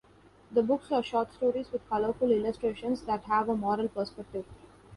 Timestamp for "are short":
0.91-1.31